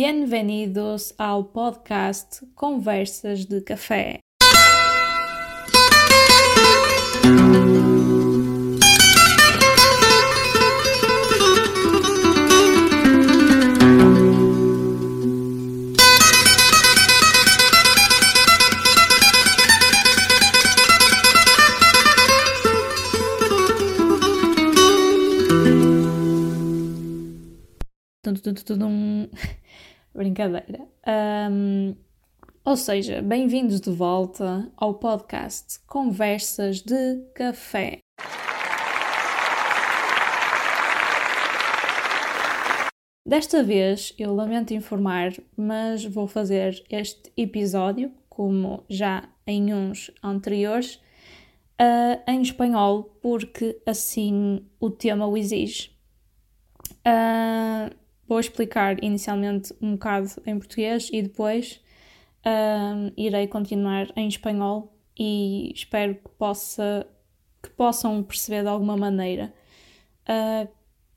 [0.00, 4.20] Bem-vindos ao podcast Conversas de Café.
[30.12, 30.88] Brincadeira.
[31.52, 31.94] Um,
[32.64, 38.00] ou seja, bem-vindos de volta ao podcast Conversas de Café.
[43.24, 50.96] Desta vez, eu lamento informar, mas vou fazer este episódio, como já em uns anteriores,
[51.80, 55.96] uh, em espanhol, porque assim o tema o exige.
[57.06, 61.80] Uh, vou explicar inicialmente um bocado em português e depois
[62.44, 67.06] uh, irei continuar em espanhol e espero que, possa,
[67.62, 69.52] que possam perceber de alguma maneira.
[70.28, 70.68] Uh,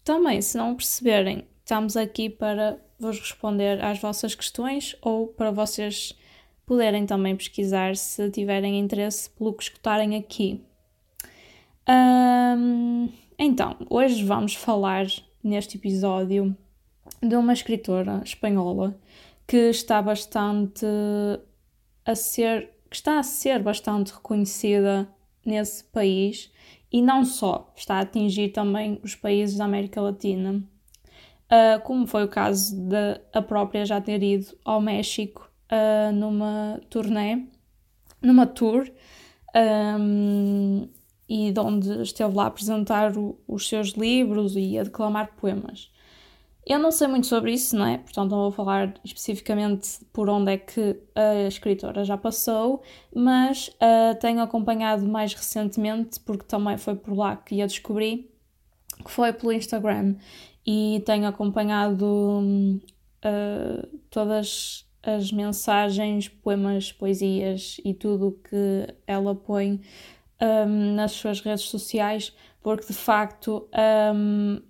[0.03, 6.17] também, se não perceberem, estamos aqui para vos responder às vossas questões ou para vocês
[6.65, 10.63] poderem também pesquisar se tiverem interesse pelo que escutarem aqui.
[11.87, 15.05] Um, então, hoje vamos falar
[15.43, 16.55] neste episódio
[17.21, 18.99] de uma escritora espanhola
[19.47, 20.85] que está bastante
[22.05, 25.07] a ser que está a ser bastante reconhecida
[25.45, 26.51] nesse país
[26.91, 30.61] e não só, está a atingir também os países da América Latina,
[31.49, 36.81] uh, como foi o caso de a própria já ter ido ao México uh, numa
[36.89, 37.45] turnê,
[38.21, 38.91] numa tour,
[39.55, 40.87] um,
[41.29, 45.90] e de onde esteve lá a apresentar o, os seus livros e a declamar poemas.
[46.65, 47.97] Eu não sei muito sobre isso, não é?
[47.97, 52.83] Portanto, não vou falar especificamente por onde é que a escritora já passou,
[53.13, 58.31] mas uh, tenho acompanhado mais recentemente, porque também foi por lá que a descobri,
[59.03, 60.15] que foi pelo Instagram,
[60.65, 69.81] e tenho acompanhado uh, todas as mensagens, poemas, poesias e tudo que ela põe
[70.39, 73.67] um, nas suas redes sociais, porque de facto
[74.13, 74.61] um,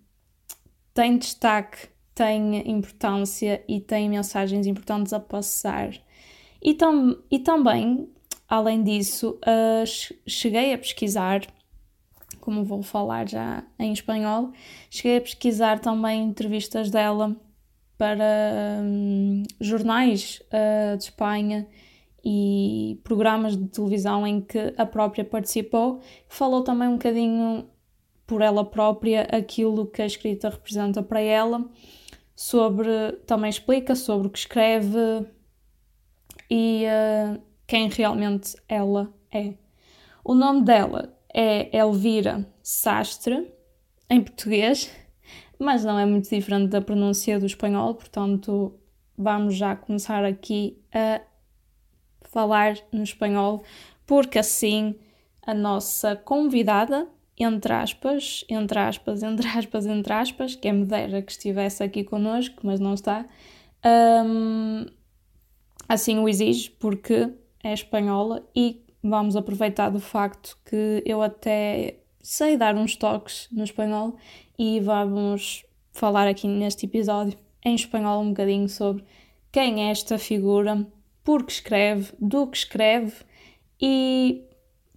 [0.94, 5.91] tem destaque, tem importância e tem mensagens importantes a passar.
[6.62, 8.09] E, tam, e também,
[8.47, 11.41] além disso, uh, cheguei a pesquisar,
[12.40, 14.52] como vou falar já em espanhol,
[14.90, 17.35] cheguei a pesquisar também entrevistas dela
[17.97, 21.68] para um, jornais uh, de Espanha
[22.23, 27.68] e programas de televisão em que a própria participou, falou também um bocadinho
[28.31, 31.69] por ela própria aquilo que a escrita representa para ela,
[32.34, 35.28] sobre também explica sobre o que escreve
[36.50, 39.56] e uh, quem realmente ela é.
[40.24, 43.52] O nome dela é Elvira Sastre,
[44.09, 44.90] em português,
[45.59, 48.80] mas não é muito diferente da pronúncia do espanhol, portanto,
[49.18, 51.20] vamos já começar aqui a
[52.22, 53.62] falar no espanhol,
[54.08, 54.96] porque assim
[55.46, 61.22] a nossa convidada entre aspas, entre aspas, entre aspas, entre aspas, que é me dera
[61.22, 63.25] que estivesse aqui connosco, mas não está,
[64.25, 64.86] um,
[65.88, 67.30] assim o exige porque
[67.64, 73.64] é espanhola e vamos aproveitar do facto que eu até sei dar uns toques no
[73.64, 74.16] espanhol
[74.58, 79.03] e vamos falar aqui neste episódio em espanhol um bocadinho sobre
[79.52, 80.86] quem é esta figura,
[81.24, 83.14] por que escreve, do que escreve
[83.80, 84.44] e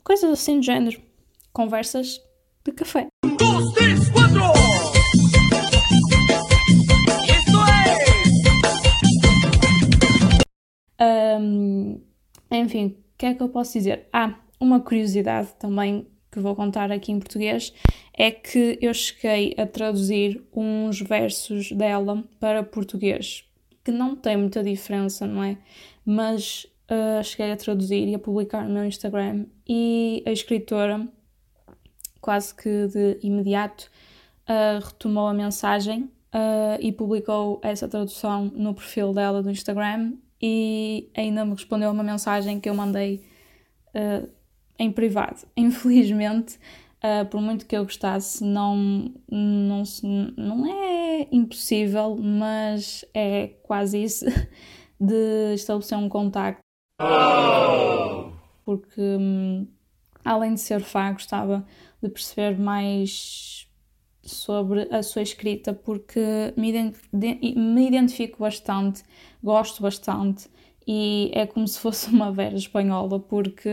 [0.02, 1.00] coisas assim do género.
[1.54, 2.20] Conversas
[2.64, 3.06] de café.
[3.24, 4.42] Um, dois, três, quatro!
[11.00, 12.00] Um,
[12.50, 14.08] enfim, o que é que eu posso dizer?
[14.12, 17.72] Ah, uma curiosidade também que vou contar aqui em português
[18.12, 23.44] é que eu cheguei a traduzir uns versos dela para português,
[23.84, 25.56] que não tem muita diferença, não é?
[26.04, 31.08] Mas uh, cheguei a traduzir e a publicar no meu Instagram e a escritora
[32.24, 33.90] quase que de imediato,
[34.48, 41.10] uh, retomou a mensagem uh, e publicou essa tradução no perfil dela do Instagram e
[41.14, 43.22] ainda me respondeu uma mensagem que eu mandei
[43.94, 44.26] uh,
[44.78, 45.46] em privado.
[45.54, 46.58] Infelizmente,
[47.30, 49.82] por muito que eu gostasse, não, não,
[50.38, 54.24] não é impossível, mas é quase isso
[54.98, 56.62] de estabelecer um contacto.
[56.98, 58.32] Oh.
[58.64, 59.66] Porque, hum,
[60.24, 61.66] além de ser fã, gostava
[62.04, 63.66] de perceber mais
[64.22, 69.02] sobre a sua escrita porque me, me identifico bastante,
[69.42, 70.48] gosto bastante
[70.86, 73.70] e é como se fosse uma vera espanhola porque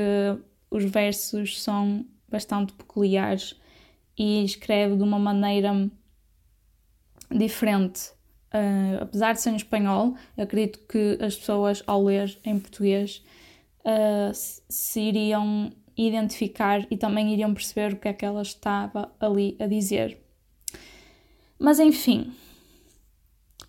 [0.70, 3.60] os versos são bastante peculiares
[4.18, 5.90] e escreve de uma maneira
[7.30, 8.12] diferente.
[8.54, 13.24] Uh, apesar de ser em espanhol, acredito que as pessoas ao ler em português
[13.80, 15.72] uh, se iriam
[16.08, 20.18] identificar e também iriam perceber o que é que ela estava ali a dizer.
[21.60, 22.34] Mas enfim,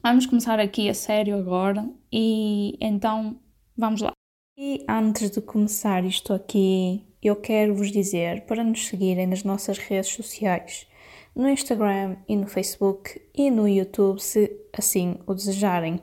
[0.03, 3.39] vamos começar aqui a sério agora e então
[3.77, 4.13] vamos lá.
[4.57, 9.79] E antes de começar isto aqui, eu quero vos dizer para nos seguirem nas nossas
[9.79, 10.87] redes sociais,
[11.35, 16.01] no Instagram e no Facebook e no YouTube, se assim o desejarem.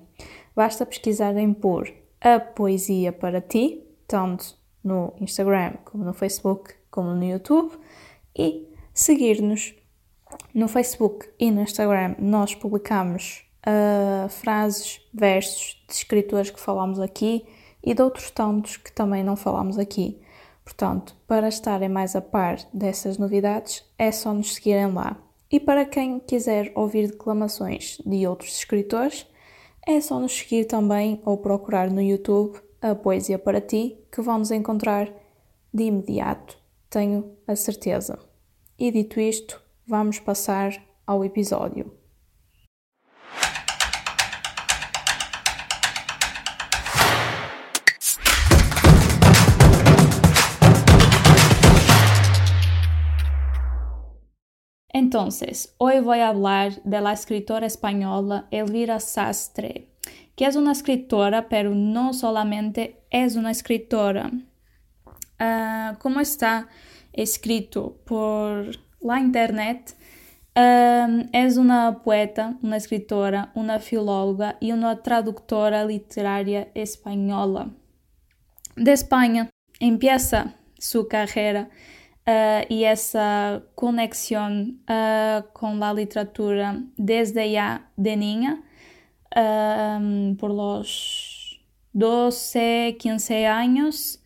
[0.56, 7.24] Basta pesquisarem por A Poesia para Ti, tanto no Instagram como no Facebook como no
[7.24, 7.78] YouTube,
[8.36, 9.76] e seguir-nos
[10.54, 12.16] no Facebook e no Instagram.
[12.20, 17.46] Nós publicamos uh, frases, versos de escritores que falamos aqui
[17.84, 20.22] e de outros tantos que também não falamos aqui.
[20.64, 25.18] Portanto, para estarem mais a par dessas novidades, é só nos seguirem lá.
[25.52, 29.26] E para quem quiser ouvir declamações de outros escritores,
[29.88, 34.40] é só nos seguir também ou procurar no YouTube a Poesia para Ti, que vão
[34.40, 35.12] nos encontrar
[35.74, 36.58] de imediato,
[36.90, 38.18] tenho a certeza.
[38.78, 42.00] E dito isto, vamos passar ao episódio.
[54.92, 59.89] Entonces, hoy voy a hablar de la escritora española Elvira Sastre,
[60.40, 64.32] que es una escritora, pero no solamente es una escritora.
[65.38, 66.70] Uh, como está
[67.12, 68.72] escrito por
[69.02, 69.98] la internet,
[70.56, 77.72] uh, es una poeta, una escritora, una filóloga y una traductora literaria española.
[78.78, 79.50] De España
[79.82, 81.68] empieza su carrera
[82.26, 88.64] uh, y esa conexión uh, con la literatura desde ya de niña,
[89.36, 91.62] uh, por los
[91.94, 94.22] 12, 15 años,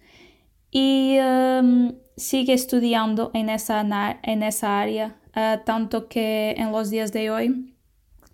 [0.71, 3.85] y um, sigue estudiando en esa,
[4.23, 5.19] en esa área,
[5.65, 7.75] tanto que en los días de hoy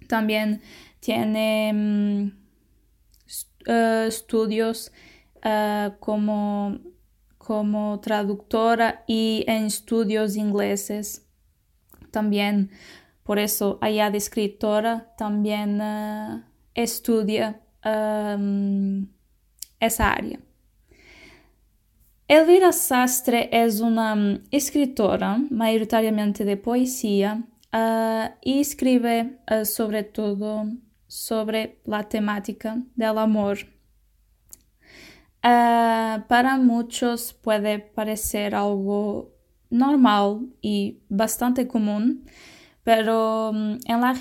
[0.08, 0.62] también
[1.00, 2.32] tiene um,
[4.08, 4.92] estudios
[6.00, 6.80] como
[7.50, 11.28] como traductora y en estudios ingleses.
[12.12, 12.70] También,
[13.24, 15.82] por eso, allá de escritora, también
[16.80, 19.08] uh, estudia um,
[19.80, 20.40] esa área.
[22.28, 27.44] Elvira Sastre es una um, escritora mayoritariamente de poesía
[27.74, 30.66] uh, y escribe uh, sobre todo
[31.08, 33.58] sobre la temática del amor
[35.42, 39.32] Uh, para muchos puede parecer algo
[39.70, 42.26] normal y bastante común,
[42.84, 44.14] pero um, en la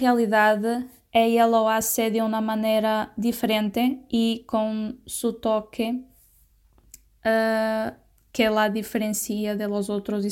[1.13, 6.03] realidad ella lo hace de una manera diferente y con su toque
[7.25, 7.93] uh,
[8.33, 10.25] que la diferencia de los otros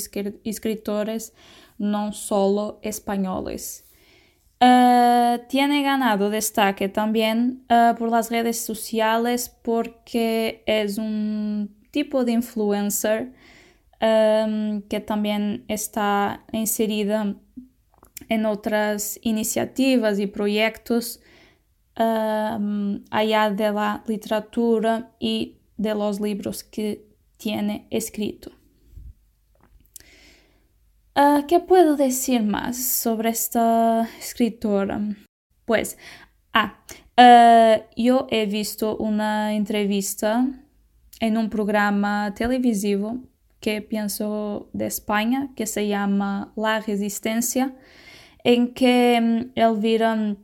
[0.43, 1.33] escritores
[1.77, 3.83] no solo españoles.
[4.59, 12.31] Uh, tiene ganado destaque también uh, por las redes sociales porque es un tipo de
[12.31, 13.33] influencer
[14.01, 17.35] um, que también está inserida
[18.29, 21.19] en otras iniciativas y proyectos
[21.97, 27.05] um, allá de la literatura y de los libros que
[27.37, 28.51] tiene escrito.
[31.15, 35.01] Uh, ¿Qué puedo decir más sobre esta escritora?
[35.65, 35.97] Pues,
[36.53, 36.77] ah,
[37.17, 40.47] uh, yo he visto una entrevista
[41.19, 43.17] en un programa televisivo
[43.59, 47.73] que pienso de España, que se llama La Resistencia,
[48.43, 50.35] en que um, Elvira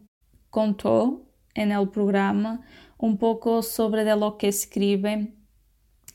[0.49, 2.61] contó en el programa
[2.97, 5.33] un poco sobre de lo que escribe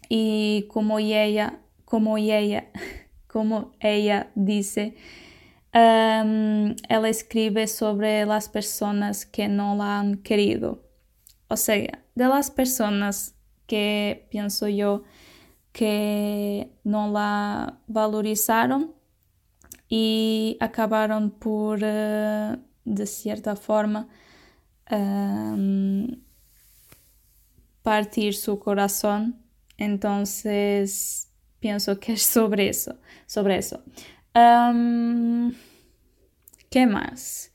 [0.09, 2.69] y cómo ella, cómo ella
[3.27, 4.97] como ella dice,
[5.75, 10.83] um, ela escribe sobre las personas que no la han querido.
[11.49, 13.35] O sea, de las personas
[13.67, 15.05] que pienso yo
[15.73, 18.98] que no la valorizaron
[19.89, 24.09] y acabaron por, uh, de cierta forma,
[24.91, 26.09] um,
[27.83, 29.43] partir su corazón.
[29.77, 31.31] Entonces,
[31.61, 33.83] pienso que es sobre eso, sobre eso.
[34.35, 35.53] Um,
[36.71, 37.53] ¿Qué más?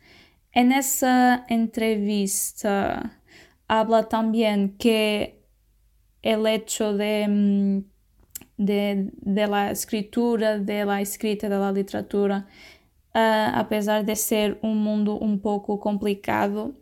[0.52, 3.22] En esa entrevista
[3.68, 5.44] habla también que
[6.22, 7.93] el hecho de, mm,
[8.58, 12.46] de, de escritura, de la escrita, de la literatura,
[13.16, 16.76] uh, apesar de ser um mundo um pouco complicado,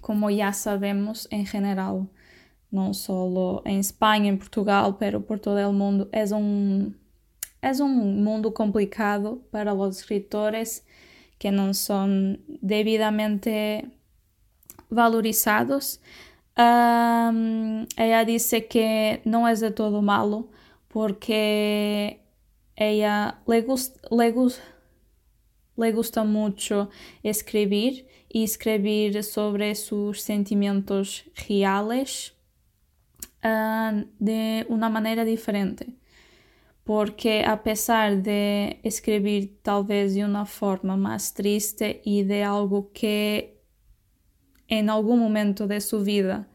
[0.00, 2.06] como já sabemos em geral,
[2.70, 6.92] não só em Espanha, em Portugal, pero por todo o mundo, é um,
[7.60, 10.84] é um mundo complicado para os escritores
[11.38, 13.84] que não são devidamente
[14.90, 16.00] valorizados.
[16.58, 20.50] Um, ella disse que não é de todo malo
[20.92, 22.20] porque
[22.76, 24.60] ella le, gust, le, gust,
[25.76, 26.90] le gusta mucho
[27.22, 32.34] escribir y escribir sobre sus sentimientos reales
[33.42, 35.86] uh, de una manera diferente.
[36.84, 42.90] Porque a pesar de escribir tal vez de una forma más triste y de algo
[42.92, 43.62] que
[44.66, 46.48] en algún momento de su vida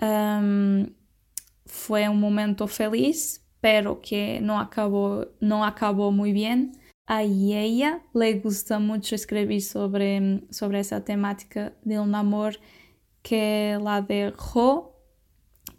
[0.00, 0.86] um,
[1.64, 6.72] fue un momento feliz, pero que no acabó, no acabó muy bien.
[7.06, 12.58] A ella le gusta mucho escribir sobre, sobre esa temática de un amor
[13.22, 14.96] que la dejó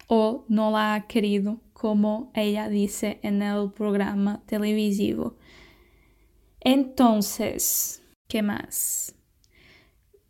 [0.07, 5.37] o no la ha querido como ella dice en el programa televisivo.
[6.59, 9.13] Entonces, ¿qué más?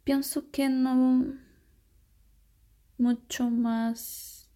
[0.04, 1.36] Pienso que no
[2.98, 4.50] mucho más.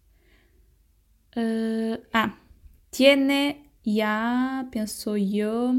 [1.34, 2.41] Uh, ah,
[2.92, 5.74] tiene ya, pienso yo,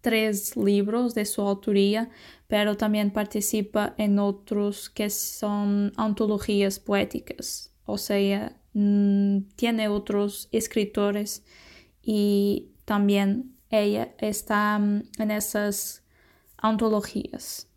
[0.00, 2.10] tres libros de su autoría,
[2.48, 11.44] pero también participa en otros que son antologías poéticas, o sea, Mm, tiene otros escritores
[12.02, 16.02] y también ella está mm, en esas
[16.56, 17.68] antologías.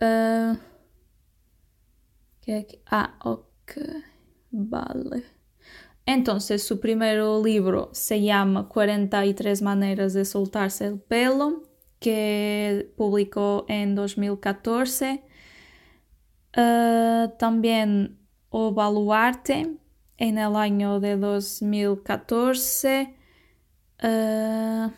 [0.00, 0.56] Uh,
[2.86, 3.72] ah, ok,
[4.50, 5.37] vale.
[6.08, 11.64] Entonces, su primer libro se llama 43 maneras de soltarse el pelo,
[12.00, 15.22] que publicó en 2014.
[16.56, 19.76] Uh, también O Baluarte,
[20.16, 23.14] en el año de 2014.
[24.02, 24.90] Uh,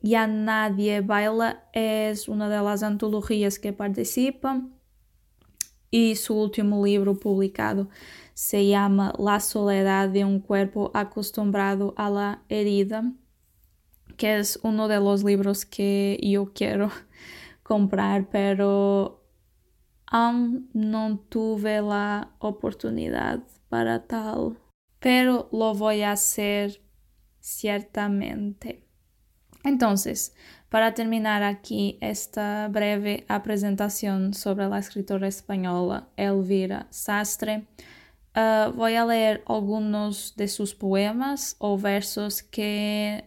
[0.00, 4.62] Ya Nadie Baila es una de las antologías que participa
[5.92, 7.88] y su último libro publicado
[8.34, 13.12] se llama La soledad de un cuerpo acostumbrado a la herida,
[14.16, 16.90] que es uno de los libros que yo quiero
[17.62, 19.22] comprar, pero
[20.06, 24.58] aún no tuve la oportunidad para tal
[25.02, 26.80] pero lo voy a hacer
[27.40, 28.86] ciertamente.
[29.64, 30.34] Entonces,
[30.72, 37.66] para terminar aquí esta breve presentación sobre la escritora española Elvira Sastre,
[38.34, 43.22] uh, voy a leer algunos de sus poemas o versos que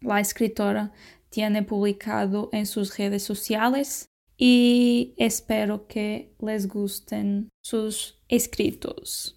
[0.00, 0.90] la escritora
[1.30, 4.06] tiene publicado en sus redes sociales
[4.36, 9.36] y espero que les gusten sus escritos.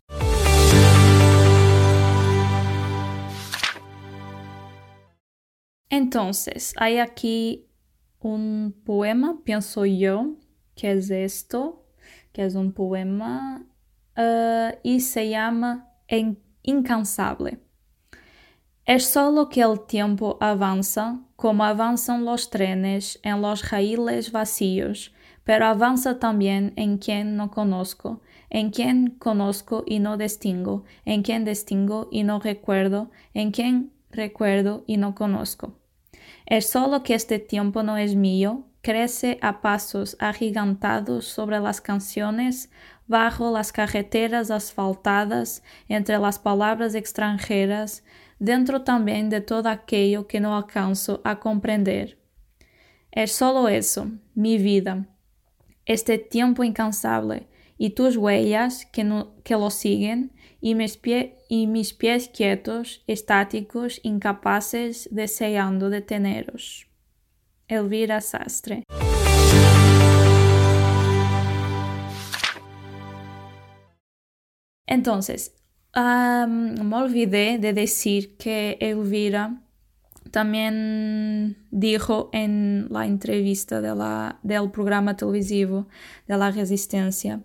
[5.90, 7.68] Entonces, hay aquí
[8.20, 10.36] un poema, pienso yo,
[10.76, 11.86] que es esto,
[12.34, 13.66] que es un poema,
[14.18, 15.90] uh, y se llama
[16.64, 17.60] Incansable.
[18.86, 25.12] Es solo que el tiempo avanza como avanzan los trenes en los raíles vacíos,
[25.44, 31.46] pero avanza también en quien no conozco, en quien conozco y no distingo, en quien
[31.46, 35.80] distingo y no recuerdo, en quien recuerdo y no conozco.
[36.46, 42.70] Es solo que este tiempo no es mío, crece a pasos agigantados sobre las canciones,
[43.08, 48.04] bajo las carreteras asfaltadas, entre las palabras extranjeras,
[48.40, 52.20] dentro también de todo aquello que no alcanzo a comprender.
[53.12, 55.08] Es solo eso, mi vida,
[55.86, 60.32] este tiempo incansable, y tus huellas que, no, que lo siguen,
[60.66, 66.88] y mis, pie, y mis pies quietos, estáticos, incapaces, deseando deteneros.
[67.68, 68.82] Elvira Sastre.
[74.88, 75.54] Entonces,
[75.96, 79.62] um, me olvidé de decir que Elvira
[80.32, 85.88] también dijo en la entrevista de la, del programa televisivo
[86.28, 87.44] de la Resistencia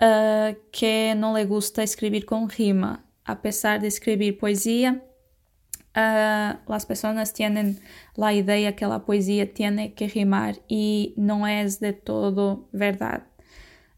[0.00, 5.02] uh, que no le gusta escribir con rima, a pesar de escribir poesía.
[5.96, 7.80] uh, las personas tienen
[8.14, 13.26] la idea que la poesía tiene que rimar y no es de todo verdad.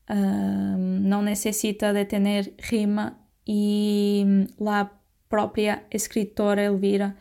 [0.08, 4.24] Uh, no necesita de tener rima y
[4.58, 4.92] la
[5.28, 7.16] propia escritora Elvira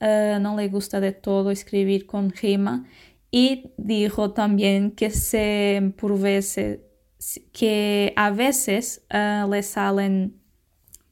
[0.00, 2.84] uh, no le gusta de todo escribir con rima
[3.30, 6.80] y dijo también que se por veces
[7.52, 10.40] que a veces le salen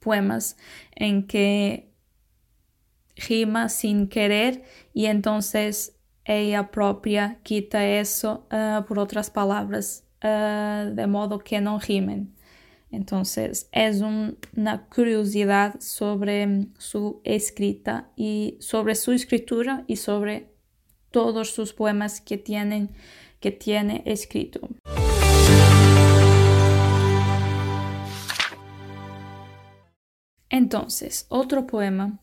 [0.01, 0.57] poemas
[0.97, 1.91] en que
[3.29, 11.07] rima sin querer y entonces ella propia quita eso uh, por otras palabras uh, de
[11.07, 12.35] modo que no rimen.
[12.91, 20.51] Entonces es un, una curiosidad sobre su escrita y sobre su escritura y sobre
[21.11, 22.91] todos sus poemas que tienen
[23.41, 24.69] que tiene escrito.
[30.51, 32.19] Entonces, otro poema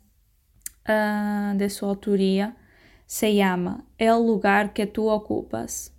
[0.88, 2.57] uh, de su autoría
[3.05, 5.93] se llama El lugar que tú ocupas.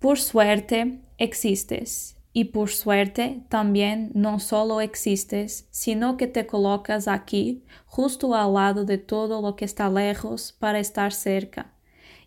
[0.00, 7.64] Por suerte existes y por suerte también no solo existes, sino que te colocas aquí,
[7.86, 11.73] justo al lado de todo lo que está lejos para estar cerca.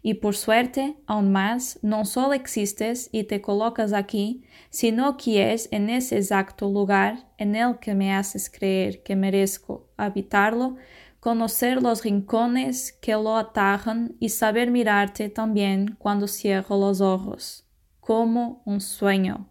[0.01, 5.67] Y por suerte, aún más, no solo existes y te colocas aquí, sino que es
[5.71, 10.75] en ese exacto lugar en el que me haces creer que merezco habitarlo,
[11.19, 17.65] conocer los rincones que lo atajan y saber mirarte también cuando cierro los ojos,
[17.99, 19.49] como un sueño,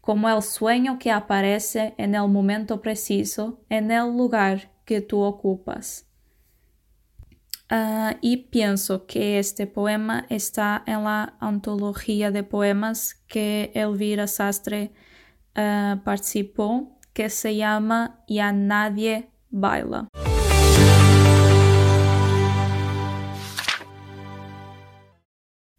[0.00, 6.11] como el sueño que aparece en el momento preciso, en el lugar que tú ocupas.
[7.72, 14.92] Uh, y pienso que este poema está en la antología de poemas que Elvira Sastre
[15.56, 20.08] uh, participó, que se llama Ya nadie baila.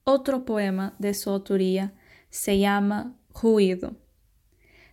[0.04, 1.94] Otro poema de su autoría
[2.32, 3.98] se llama Ruido.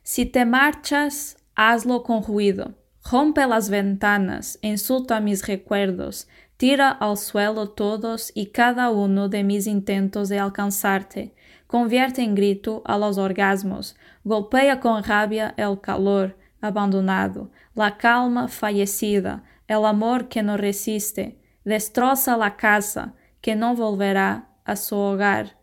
[0.02, 2.74] Si te marchas, hazlo con ruido.
[3.10, 6.28] Rompe las ventanas, insulta mis recuerdos,
[6.60, 11.34] tira al suelo todos y cada uno de mis intentos de alcanzarte,
[11.66, 19.42] convierte en grito a los orgasmos, golpea con rabia el calor abandonado, la calma fallecida,
[19.68, 25.56] el amor que no resiste, destroza la casa que no volverá a su hogar.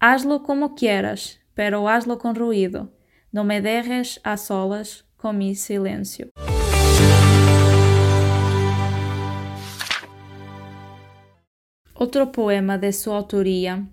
[0.00, 2.90] Hazlo como quieras, pero hazlo con ruido.
[3.30, 6.32] No me dejes a solas con mi silencio.
[12.02, 13.86] Otro poema de su autoría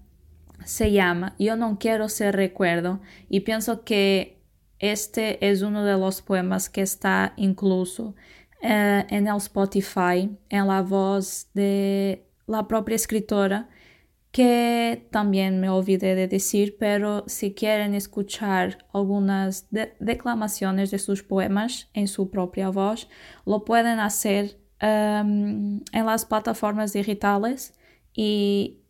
[0.63, 4.41] se llama Yo no quiero ser recuerdo y pienso que
[4.79, 8.15] este es uno de los poemas que está incluso
[8.61, 13.67] eh, el Spotify, en la voz de la propia escritora
[14.31, 19.67] que también me olvidé de decir, pero si quieren escuchar algunas
[19.99, 23.09] declamaciones de sus poemas en su propia voz,
[23.45, 27.73] lo pueden hacer um, en las plataformas digitales
[28.17, 28.82] y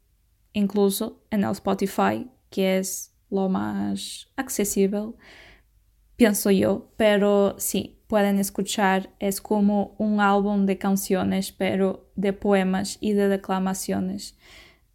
[0.53, 5.11] incluso el Spotify, que es lo más accesible,
[6.15, 12.97] pienso yo, pero sí, pueden escuchar, es como un álbum de canciones, pero de poemas
[13.01, 14.37] y de declamaciones.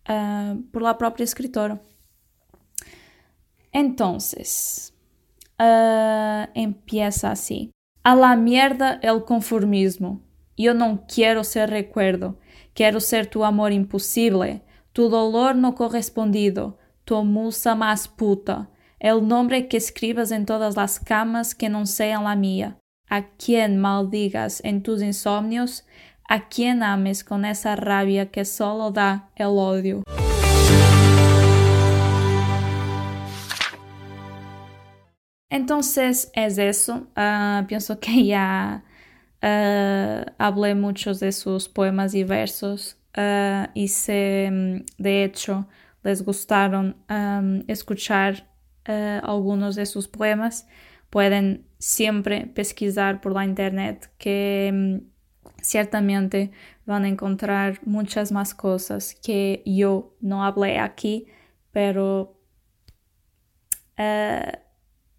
[0.09, 1.81] uh, por la própria escritora.
[3.71, 4.95] Entonces,
[5.59, 7.71] uh, empieza así.
[8.03, 10.23] A la mierda el conformismo.
[10.57, 12.39] Yo no quiero ser recuerdo.
[12.75, 14.63] Quiero ser tu amor imposible,
[14.95, 20.99] tu dolor no correspondido, tu musa más puta, el nombre que escribas en todas las
[20.99, 22.79] camas que no sean la mía.
[23.11, 25.85] A quien maldigas en tus insomnios,
[26.27, 30.03] a quien ames con esa rabia que solo da el odio.
[35.51, 37.09] Entonces es eso.
[37.15, 38.83] Uh, pienso que ya
[39.43, 45.69] uh, hablé muchos de sus poemas y versos uh, y si de hecho
[46.03, 48.49] les gustaron um, escuchar
[48.85, 50.67] algunos de sus poemas,
[51.09, 55.01] pueden siempre pesquisar por la internet que
[55.63, 56.51] ciertamente
[56.85, 61.27] van a encontrar muchas más cosas que yo no hablé aquí,
[61.71, 62.37] pero
[63.99, 64.57] uh,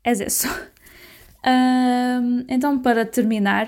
[0.03, 0.49] eso.
[1.45, 3.67] Um, então, para terminar,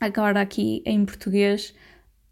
[0.00, 1.74] agora aqui em português,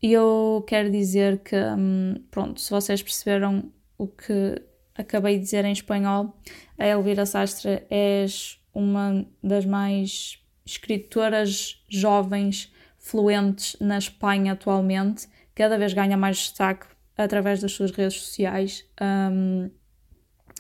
[0.02, 4.62] eu quero dizer que, um, pronto, se vocês perceberam o que
[4.94, 6.36] acabei de dizer em espanhol,
[6.78, 8.26] a Elvira Sastre é
[8.74, 17.60] uma das mais escritoras jovens fluentes na Espanha atualmente, cada vez ganha mais destaque através
[17.60, 19.70] das suas redes sociais um,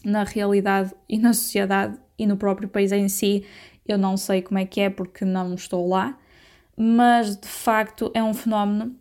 [0.04, 3.44] na realidade e na sociedade e no próprio país em si.
[3.86, 6.18] Eu não sei como é que é porque não estou lá,
[6.76, 8.94] mas de facto é um fenómeno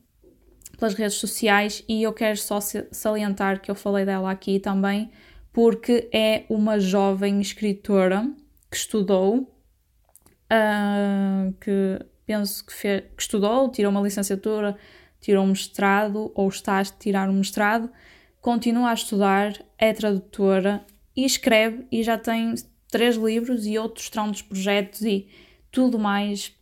[0.77, 2.59] pelas redes sociais e eu quero só
[2.91, 5.11] salientar que eu falei dela aqui também
[5.51, 8.29] porque é uma jovem escritora
[8.69, 9.49] que estudou,
[10.51, 14.77] uh, que penso que, fez, que estudou, tirou uma licenciatura,
[15.21, 17.89] tirou um mestrado ou está a tirar um mestrado,
[18.41, 20.85] continua a estudar, é tradutora
[21.15, 22.53] e escreve e já tem
[22.89, 25.29] três livros e outros tantos projetos e
[25.71, 26.53] tudo mais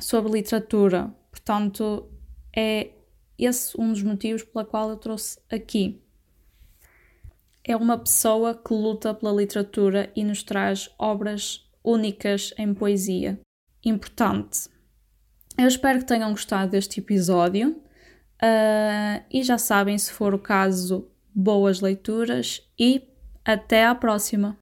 [0.00, 1.14] sobre literatura.
[1.30, 2.08] Portanto,
[2.56, 2.90] é
[3.38, 6.02] esse um dos motivos pela qual eu trouxe aqui.
[7.62, 13.40] É uma pessoa que luta pela literatura e nos traz obras únicas em poesia.
[13.84, 14.68] Importante.
[15.56, 21.08] Eu espero que tenham gostado deste episódio uh, e já sabem, se for o caso,
[21.34, 23.02] boas leituras e
[23.44, 24.56] até à próxima!